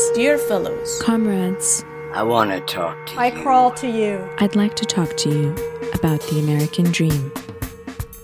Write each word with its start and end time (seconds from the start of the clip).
Friends, 0.00 0.16
dear 0.16 0.38
fellows, 0.38 1.02
comrades, 1.02 1.84
I 2.14 2.22
want 2.22 2.50
to 2.52 2.60
talk 2.60 3.06
to 3.08 3.20
I 3.20 3.26
you. 3.26 3.42
crawl 3.42 3.70
to 3.72 3.86
you. 3.86 4.26
I'd 4.38 4.56
like 4.56 4.74
to 4.76 4.86
talk 4.86 5.14
to 5.18 5.28
you 5.28 5.50
about 5.92 6.22
the 6.22 6.38
American 6.38 6.90
dream. 6.90 7.30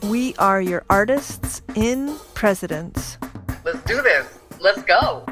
We 0.05 0.35
are 0.37 0.63
your 0.63 0.87
artists 0.89 1.61
in 1.75 2.17
presidents. 2.33 3.19
Let's 3.65 3.83
do 3.83 4.01
this. 4.01 4.39
Let's 4.59 4.83
go. 4.85 5.27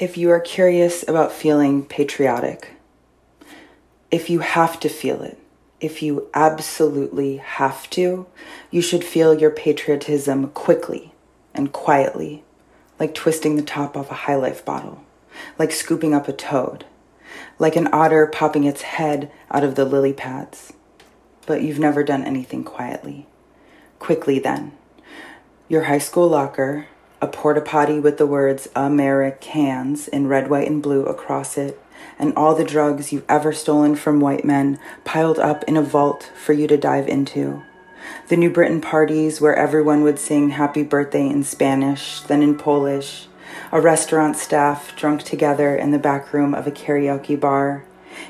If 0.00 0.16
you 0.16 0.30
are 0.30 0.40
curious 0.40 1.06
about 1.06 1.30
feeling 1.30 1.84
patriotic, 1.84 2.72
if 4.10 4.28
you 4.30 4.40
have 4.40 4.80
to 4.80 4.88
feel 4.88 5.22
it, 5.22 5.38
if 5.80 6.02
you 6.02 6.28
absolutely 6.34 7.36
have 7.36 7.88
to, 7.90 8.26
you 8.70 8.82
should 8.82 9.04
feel 9.04 9.38
your 9.38 9.50
patriotism 9.50 10.48
quickly 10.50 11.12
and 11.54 11.72
quietly, 11.72 12.44
like 12.98 13.14
twisting 13.14 13.56
the 13.56 13.62
top 13.62 13.96
off 13.96 14.10
a 14.10 14.14
High 14.14 14.34
Life 14.34 14.64
bottle, 14.64 15.04
like 15.58 15.70
scooping 15.72 16.14
up 16.14 16.28
a 16.28 16.32
toad, 16.32 16.84
like 17.58 17.76
an 17.76 17.88
otter 17.92 18.26
popping 18.26 18.64
its 18.64 18.82
head 18.82 19.30
out 19.50 19.64
of 19.64 19.76
the 19.76 19.84
lily 19.84 20.12
pads. 20.12 20.72
But 21.46 21.62
you've 21.62 21.78
never 21.78 22.02
done 22.02 22.24
anything 22.24 22.64
quietly. 22.64 23.26
Quickly 23.98 24.38
then. 24.38 24.72
Your 25.68 25.84
high 25.84 25.98
school 25.98 26.28
locker, 26.28 26.86
a 27.20 27.26
porta 27.26 27.60
potty 27.60 27.98
with 28.00 28.18
the 28.18 28.26
words 28.26 28.68
Americans 28.74 30.08
in 30.08 30.26
red, 30.26 30.50
white, 30.50 30.68
and 30.68 30.82
blue 30.82 31.04
across 31.04 31.56
it, 31.56 31.80
and 32.18 32.34
all 32.34 32.54
the 32.54 32.64
drugs 32.64 33.12
you've 33.12 33.24
ever 33.28 33.52
stolen 33.52 33.94
from 33.94 34.20
white 34.20 34.44
men 34.44 34.78
piled 35.04 35.38
up 35.38 35.64
in 35.64 35.76
a 35.76 35.82
vault 35.82 36.30
for 36.34 36.52
you 36.52 36.66
to 36.66 36.76
dive 36.76 37.08
into. 37.08 37.62
The 38.28 38.36
New 38.36 38.50
Britain 38.50 38.80
parties 38.80 39.40
where 39.40 39.54
everyone 39.54 40.02
would 40.02 40.18
sing 40.18 40.50
happy 40.50 40.82
birthday 40.82 41.26
in 41.26 41.44
Spanish, 41.44 42.20
then 42.20 42.42
in 42.42 42.56
Polish. 42.56 43.26
A 43.72 43.80
restaurant 43.80 44.36
staff 44.36 44.94
drunk 44.96 45.22
together 45.22 45.76
in 45.76 45.90
the 45.90 45.98
back 45.98 46.32
room 46.32 46.54
of 46.54 46.66
a 46.66 46.70
karaoke 46.70 47.38
bar. 47.38 47.84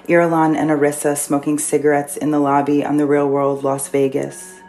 Irulan 0.06 0.56
and 0.56 0.70
Arissa 0.70 1.16
smoking 1.16 1.58
cigarettes 1.58 2.16
in 2.16 2.30
the 2.30 2.40
lobby 2.40 2.84
on 2.84 2.96
the 2.96 3.06
real 3.06 3.28
world 3.28 3.64
Las 3.64 3.88
Vegas. 3.88 4.60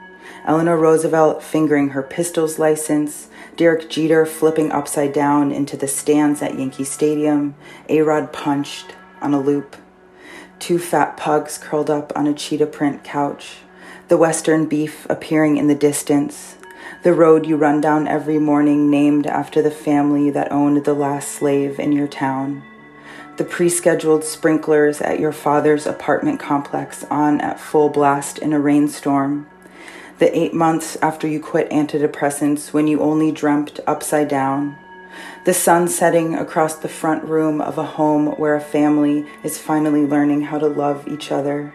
Eleanor 0.45 0.77
Roosevelt 0.77 1.43
fingering 1.43 1.89
her 1.89 2.01
pistol's 2.01 2.57
license, 2.57 3.27
Derek 3.55 3.89
Jeter 3.89 4.25
flipping 4.25 4.71
upside 4.71 5.13
down 5.13 5.51
into 5.51 5.75
the 5.75 5.87
stands 5.87 6.41
at 6.41 6.57
Yankee 6.57 6.85
Stadium, 6.85 7.55
A 7.89 8.01
Rod 8.01 8.31
punched 8.31 8.95
on 9.21 9.33
a 9.33 9.39
loop, 9.39 9.75
two 10.59 10.79
fat 10.79 11.17
pugs 11.17 11.57
curled 11.57 11.89
up 11.89 12.11
on 12.15 12.27
a 12.27 12.33
cheetah 12.33 12.67
print 12.67 13.03
couch, 13.03 13.57
the 14.07 14.17
western 14.17 14.65
beef 14.65 15.05
appearing 15.09 15.57
in 15.57 15.67
the 15.67 15.75
distance, 15.75 16.57
the 17.03 17.13
road 17.13 17.45
you 17.45 17.55
run 17.55 17.79
down 17.79 18.07
every 18.07 18.39
morning 18.39 18.89
named 18.89 19.27
after 19.27 19.61
the 19.61 19.71
family 19.71 20.29
that 20.29 20.51
owned 20.51 20.83
the 20.83 20.93
last 20.93 21.29
slave 21.29 21.79
in 21.79 21.91
your 21.91 22.07
town, 22.07 22.63
the 23.37 23.45
pre 23.45 23.69
scheduled 23.69 24.23
sprinklers 24.23 24.99
at 25.01 25.19
your 25.19 25.31
father's 25.31 25.87
apartment 25.87 26.39
complex 26.39 27.05
on 27.05 27.39
at 27.39 27.59
full 27.59 27.89
blast 27.89 28.37
in 28.37 28.51
a 28.51 28.59
rainstorm. 28.59 29.47
The 30.17 30.37
eight 30.37 30.53
months 30.53 30.97
after 31.01 31.25
you 31.25 31.39
quit 31.39 31.69
antidepressants 31.69 32.73
when 32.73 32.87
you 32.87 32.99
only 32.99 33.31
dreamt 33.31 33.79
upside 33.87 34.27
down, 34.27 34.77
the 35.45 35.53
sun 35.53 35.87
setting 35.87 36.35
across 36.35 36.75
the 36.75 36.89
front 36.89 37.23
room 37.23 37.61
of 37.61 37.77
a 37.77 37.83
home 37.83 38.27
where 38.37 38.55
a 38.55 38.61
family 38.61 39.25
is 39.43 39.57
finally 39.57 40.05
learning 40.05 40.43
how 40.43 40.59
to 40.59 40.67
love 40.67 41.07
each 41.07 41.31
other. 41.31 41.73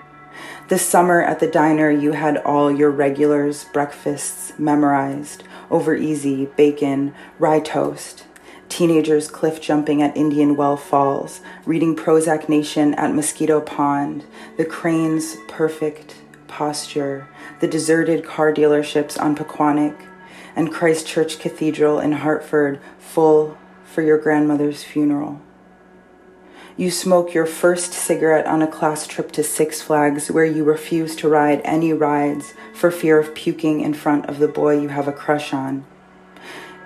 The 0.69 0.79
summer 0.79 1.23
at 1.23 1.41
the 1.41 1.47
diner, 1.47 1.91
you 1.91 2.13
had 2.13 2.39
all 2.39 2.71
your 2.71 2.91
regulars' 2.91 3.65
breakfasts 3.65 4.53
memorized 4.59 5.45
over 5.71 5.95
easy, 5.95 6.47
bacon, 6.57 7.15
rye 7.39 7.61
toast. 7.61 8.25
Teenagers 8.69 9.29
cliff 9.29 9.61
jumping 9.61 10.03
at 10.03 10.17
Indian 10.17 10.57
Well 10.57 10.77
Falls, 10.77 11.41
reading 11.65 11.95
Prozac 11.95 12.49
Nation 12.49 12.95
at 12.95 13.15
Mosquito 13.15 13.61
Pond, 13.61 14.25
the 14.57 14.65
crane's 14.65 15.37
perfect 15.49 16.17
posture, 16.49 17.29
the 17.61 17.69
deserted 17.69 18.25
car 18.25 18.53
dealerships 18.53 19.21
on 19.21 19.37
Pequannock, 19.37 20.01
and 20.57 20.73
Christ 20.73 21.07
Church 21.07 21.39
Cathedral 21.39 21.99
in 21.99 22.13
Hartford 22.13 22.81
full 22.99 23.59
for 23.85 24.03
your 24.03 24.19
grandmother's 24.19 24.83
funeral. 24.83 25.41
You 26.77 26.91
smoke 26.91 27.35
your 27.35 27.47
first 27.47 27.93
cigarette 27.93 28.47
on 28.47 28.61
a 28.61 28.67
class 28.67 29.07
trip 29.07 29.31
to 29.33 29.45
Six 29.45 29.81
Flags 29.81 30.29
where 30.29 30.45
you 30.45 30.65
refuse 30.65 31.15
to 31.17 31.29
ride 31.29 31.61
any 31.65 31.93
rides 31.93 32.55
for 32.73 32.91
fear 32.91 33.21
of 33.21 33.35
puking 33.35 33.81
in 33.81 33.95
front 33.95 34.27
of 34.27 34.41
the 34.41 34.49
boy 34.49 34.81
you 34.81 34.89
have 34.89 35.07
a 35.07 35.13
crush 35.13 35.55
on. 35.55 35.85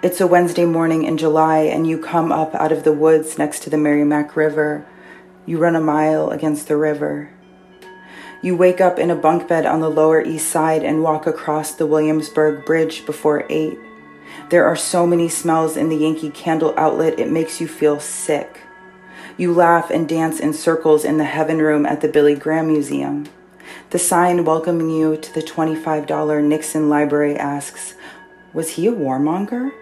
It's 0.02 0.20
a 0.20 0.26
Wednesday 0.26 0.66
morning 0.66 1.04
in 1.04 1.16
July 1.16 1.60
and 1.60 1.86
you 1.86 1.98
come 1.98 2.30
up 2.30 2.54
out 2.54 2.70
of 2.70 2.84
the 2.84 2.92
woods 2.92 3.38
next 3.38 3.62
to 3.62 3.70
the 3.70 3.78
Merrimack 3.78 4.36
River. 4.36 4.86
You 5.46 5.56
run 5.56 5.74
a 5.74 5.80
mile 5.80 6.30
against 6.30 6.68
the 6.68 6.76
river. 6.76 7.30
You 8.40 8.56
wake 8.56 8.80
up 8.80 9.00
in 9.00 9.10
a 9.10 9.16
bunk 9.16 9.48
bed 9.48 9.66
on 9.66 9.80
the 9.80 9.90
Lower 9.90 10.22
East 10.22 10.48
Side 10.48 10.84
and 10.84 11.02
walk 11.02 11.26
across 11.26 11.72
the 11.72 11.88
Williamsburg 11.88 12.64
Bridge 12.64 13.04
before 13.04 13.44
8. 13.50 13.76
There 14.50 14.64
are 14.64 14.76
so 14.76 15.08
many 15.08 15.28
smells 15.28 15.76
in 15.76 15.88
the 15.88 15.96
Yankee 15.96 16.30
Candle 16.30 16.72
outlet, 16.76 17.18
it 17.18 17.32
makes 17.32 17.60
you 17.60 17.66
feel 17.66 17.98
sick. 17.98 18.60
You 19.36 19.52
laugh 19.52 19.90
and 19.90 20.08
dance 20.08 20.38
in 20.38 20.52
circles 20.52 21.04
in 21.04 21.18
the 21.18 21.24
Heaven 21.24 21.58
Room 21.58 21.84
at 21.84 22.00
the 22.00 22.06
Billy 22.06 22.36
Graham 22.36 22.68
Museum. 22.68 23.26
The 23.90 23.98
sign 23.98 24.44
welcoming 24.44 24.90
you 24.90 25.16
to 25.16 25.34
the 25.34 25.42
$25 25.42 26.44
Nixon 26.44 26.88
Library 26.88 27.36
asks, 27.36 27.94
Was 28.52 28.70
he 28.70 28.86
a 28.86 28.92
warmonger? 28.92 29.72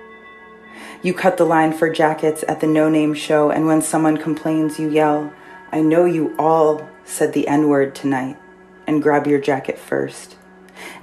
You 1.03 1.12
cut 1.12 1.37
the 1.37 1.45
line 1.45 1.75
for 1.75 1.91
jackets 1.91 2.43
at 2.49 2.61
the 2.61 2.66
No 2.66 2.89
Name 2.89 3.12
Show, 3.12 3.50
and 3.50 3.66
when 3.66 3.83
someone 3.83 4.16
complains, 4.16 4.78
you 4.78 4.89
yell, 4.89 5.31
I 5.71 5.83
know 5.83 6.06
you 6.06 6.34
all 6.39 6.89
said 7.05 7.34
the 7.34 7.49
N 7.49 7.69
word 7.69 7.95
tonight 7.95 8.39
and 8.87 9.03
grab 9.03 9.27
your 9.27 9.41
jacket 9.41 9.79
first. 9.79 10.37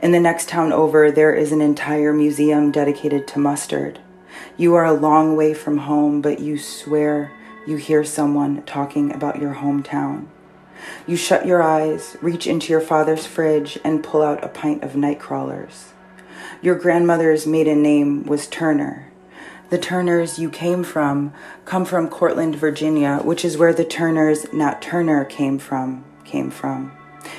In 0.02 0.12
the 0.12 0.20
next 0.20 0.50
town 0.50 0.72
over, 0.72 1.12
there 1.12 1.34
is 1.34 1.52
an 1.52 1.62
entire 1.62 2.14
museum 2.14 2.72
dedicated 2.72 3.28
to 3.28 3.40
mustard. 3.40 4.00
You 4.58 4.76
are 4.76 4.86
a 4.86 4.94
long 4.94 5.36
way 5.36 5.54
from 5.54 5.80
home, 5.80 6.22
but 6.22 6.40
you 6.40 6.58
swear 6.58 7.32
you 7.66 7.78
hear 7.78 8.04
someone 8.04 8.62
talking 8.64 9.14
about 9.14 9.42
your 9.42 9.56
hometown. 9.56 10.28
You 11.08 11.16
shut 11.16 11.46
your 11.46 11.62
eyes, 11.62 12.18
reach 12.22 12.46
into 12.46 12.72
your 12.72 12.82
father's 12.82 13.26
fridge, 13.26 13.80
and 13.84 14.04
pull 14.04 14.22
out 14.22 14.44
a 14.44 14.50
pint 14.50 14.84
of 14.84 14.96
night 14.96 15.20
crawlers. 15.20 15.94
Your 16.62 16.76
grandmother's 16.76 17.48
maiden 17.48 17.82
name 17.82 18.26
was 18.26 18.48
Turner. 18.48 19.12
The 19.70 19.78
Turners 19.78 20.38
you 20.38 20.50
came 20.50 20.84
from 20.84 21.34
come 21.66 21.86
from 21.86 22.10
Courtland, 22.10 22.56
Virginia, 22.58 23.20
which 23.24 23.44
is 23.44 23.58
where 23.58 23.74
the 23.74 23.86
Turners 23.86 24.46
Nat 24.54 24.82
Turner 24.82 25.26
came 25.26 25.58
from, 25.58 26.04
came 26.26 26.52
from. 26.52 26.92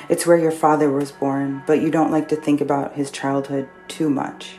It's 0.07 0.27
where 0.27 0.37
your 0.37 0.51
father 0.51 0.91
was 0.91 1.11
born, 1.11 1.63
but 1.65 1.81
you 1.81 1.89
don't 1.89 2.11
like 2.11 2.29
to 2.29 2.35
think 2.35 2.61
about 2.61 2.93
his 2.93 3.09
childhood 3.09 3.67
too 3.87 4.09
much. 4.09 4.57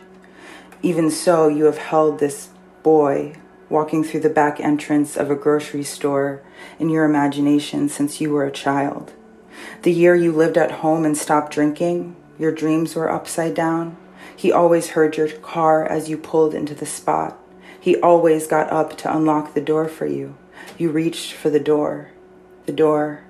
Even 0.83 1.11
so, 1.11 1.49
you 1.49 1.65
have 1.65 1.79
held 1.79 2.19
this 2.19 2.49
boy 2.83 3.37
walking 3.69 4.05
through 4.05 4.21
the 4.21 4.31
back 4.31 4.61
entrance 4.61 5.17
of 5.17 5.31
a 5.31 5.37
grocery 5.37 5.83
store 5.83 6.43
in 6.79 6.89
your 6.89 7.05
imagination 7.05 7.89
since 7.89 8.21
you 8.21 8.31
were 8.31 8.45
a 8.45 8.51
child. 8.51 9.13
The 9.83 9.93
year 9.93 10.15
you 10.15 10.33
lived 10.33 10.59
at 10.59 10.71
home 10.71 11.05
and 11.05 11.17
stopped 11.17 11.53
drinking, 11.53 12.17
your 12.39 12.53
dreams 12.53 12.95
were 12.95 13.11
upside 13.11 13.55
down. 13.55 13.97
He 14.35 14.53
always 14.53 14.91
heard 14.91 15.17
your 15.17 15.29
car 15.29 15.85
as 15.85 16.11
you 16.11 16.19
pulled 16.19 16.55
into 16.55 16.75
the 16.75 16.87
spot. 16.87 17.39
He 17.81 17.97
always 18.01 18.47
got 18.47 18.71
up 18.71 18.99
to 18.99 19.17
unlock 19.17 19.55
the 19.55 19.61
door 19.61 19.89
for 19.89 20.07
you. 20.07 20.37
You 20.77 20.91
reached 20.91 21.33
for 21.33 21.51
the 21.51 21.61
door. 21.61 22.11
The 22.67 22.73
door 22.73 23.25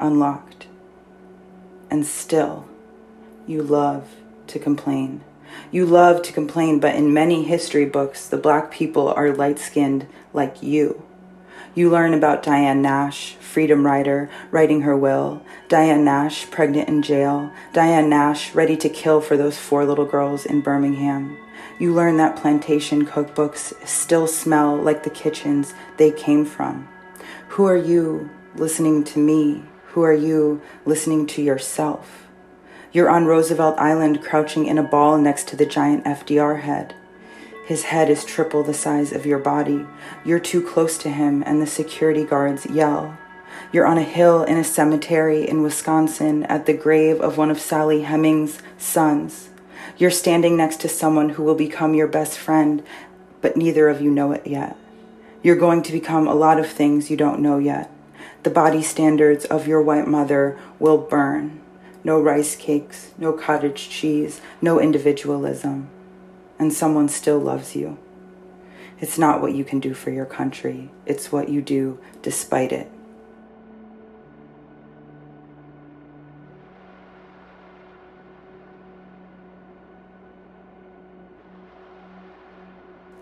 unlocked. 0.00 0.66
And 1.94 2.04
still, 2.04 2.66
you 3.46 3.62
love 3.62 4.16
to 4.48 4.58
complain. 4.58 5.22
You 5.70 5.86
love 5.86 6.22
to 6.22 6.32
complain, 6.32 6.80
but 6.80 6.96
in 6.96 7.14
many 7.14 7.44
history 7.44 7.84
books, 7.84 8.26
the 8.26 8.36
black 8.36 8.72
people 8.72 9.06
are 9.06 9.32
light 9.32 9.60
skinned 9.60 10.08
like 10.32 10.60
you. 10.60 11.04
You 11.72 11.88
learn 11.90 12.12
about 12.12 12.42
Diane 12.42 12.82
Nash, 12.82 13.34
freedom 13.34 13.86
rider, 13.86 14.28
writing 14.50 14.80
her 14.80 14.96
will, 14.96 15.40
Diane 15.68 16.04
Nash, 16.04 16.50
pregnant 16.50 16.88
in 16.88 17.00
jail, 17.00 17.52
Diane 17.72 18.10
Nash, 18.10 18.52
ready 18.56 18.76
to 18.78 18.88
kill 18.88 19.20
for 19.20 19.36
those 19.36 19.56
four 19.56 19.84
little 19.84 20.04
girls 20.04 20.44
in 20.44 20.62
Birmingham. 20.62 21.38
You 21.78 21.94
learn 21.94 22.16
that 22.16 22.34
plantation 22.34 23.06
cookbooks 23.06 23.72
still 23.86 24.26
smell 24.26 24.74
like 24.74 25.04
the 25.04 25.10
kitchens 25.10 25.74
they 25.96 26.10
came 26.10 26.44
from. 26.44 26.88
Who 27.50 27.66
are 27.66 27.76
you 27.76 28.30
listening 28.56 29.04
to 29.04 29.20
me? 29.20 29.62
Who 29.94 30.02
are 30.02 30.12
you 30.12 30.60
listening 30.84 31.24
to 31.28 31.40
yourself? 31.40 32.26
You're 32.90 33.08
on 33.08 33.26
Roosevelt 33.26 33.78
Island 33.78 34.24
crouching 34.24 34.66
in 34.66 34.76
a 34.76 34.82
ball 34.82 35.18
next 35.18 35.46
to 35.48 35.56
the 35.56 35.66
giant 35.66 36.04
FDR 36.04 36.62
head. 36.62 36.96
His 37.64 37.84
head 37.84 38.10
is 38.10 38.24
triple 38.24 38.64
the 38.64 38.74
size 38.74 39.12
of 39.12 39.24
your 39.24 39.38
body. 39.38 39.86
You're 40.24 40.40
too 40.40 40.66
close 40.66 40.98
to 40.98 41.10
him, 41.10 41.44
and 41.46 41.62
the 41.62 41.66
security 41.68 42.24
guards 42.24 42.66
yell. 42.66 43.16
You're 43.70 43.86
on 43.86 43.96
a 43.96 44.02
hill 44.02 44.42
in 44.42 44.56
a 44.56 44.64
cemetery 44.64 45.48
in 45.48 45.62
Wisconsin 45.62 46.42
at 46.46 46.66
the 46.66 46.74
grave 46.74 47.20
of 47.20 47.38
one 47.38 47.52
of 47.52 47.60
Sally 47.60 48.02
Hemings' 48.02 48.58
sons. 48.76 49.50
You're 49.96 50.10
standing 50.10 50.56
next 50.56 50.80
to 50.80 50.88
someone 50.88 51.28
who 51.28 51.44
will 51.44 51.54
become 51.54 51.94
your 51.94 52.08
best 52.08 52.36
friend, 52.36 52.82
but 53.40 53.56
neither 53.56 53.88
of 53.88 54.00
you 54.00 54.10
know 54.10 54.32
it 54.32 54.44
yet. 54.44 54.76
You're 55.40 55.54
going 55.54 55.84
to 55.84 55.92
become 55.92 56.26
a 56.26 56.34
lot 56.34 56.58
of 56.58 56.66
things 56.66 57.12
you 57.12 57.16
don't 57.16 57.38
know 57.38 57.58
yet. 57.58 57.93
The 58.42 58.50
body 58.50 58.82
standards 58.82 59.44
of 59.44 59.66
your 59.66 59.82
white 59.82 60.06
mother 60.06 60.58
will 60.78 60.98
burn. 60.98 61.60
No 62.02 62.20
rice 62.20 62.54
cakes, 62.56 63.12
no 63.16 63.32
cottage 63.32 63.88
cheese, 63.88 64.40
no 64.60 64.78
individualism. 64.80 65.88
And 66.58 66.72
someone 66.72 67.08
still 67.08 67.38
loves 67.38 67.74
you. 67.74 67.98
It's 69.00 69.18
not 69.18 69.40
what 69.40 69.54
you 69.54 69.64
can 69.64 69.80
do 69.80 69.94
for 69.94 70.10
your 70.10 70.26
country, 70.26 70.90
it's 71.06 71.32
what 71.32 71.48
you 71.48 71.60
do 71.60 71.98
despite 72.22 72.72
it. 72.72 72.90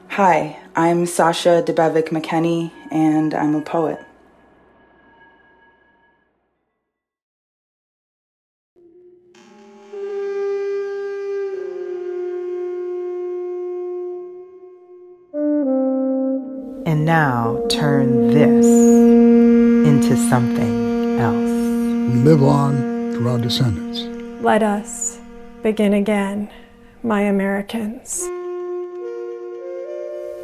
Hi, 0.09 0.59
I'm 0.77 1.07
Sasha 1.07 1.65
Debevec 1.67 2.11
McKenney, 2.11 2.71
and 2.91 3.33
I'm 3.33 3.55
a 3.55 3.63
poet. 3.63 3.99
And 16.85 17.05
now 17.05 17.65
turn 17.69 18.29
this 18.29 18.67
into 19.87 20.17
something 20.29 21.19
else. 21.21 21.51
We 22.15 22.19
live 22.23 22.43
on 22.43 23.13
through 23.13 23.29
our 23.29 23.39
descendants. 23.39 24.01
Let 24.43 24.63
us 24.63 25.19
begin 25.63 25.93
again, 25.95 26.51
my 27.03 27.21
Americans. 27.23 28.23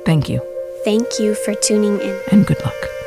Thank 0.05 0.29
you, 0.29 0.41
Thank 0.85 1.19
you 1.19 1.35
for 1.35 1.55
tuning 1.55 2.01
in. 2.01 2.19
and 2.33 2.47
good 2.47 2.61
luck. 2.65 2.98